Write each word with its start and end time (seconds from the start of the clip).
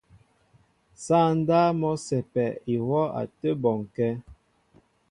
Sááŋ 1.03 1.29
ndáp 1.39 1.69
mɔ́ 1.79 1.93
a 1.97 2.01
sɛ́pɛ 2.05 2.45
ihwɔ́ 2.73 3.03
a 3.19 3.21
tə́ 3.39 3.53
bɔnkɛ́. 3.61 4.11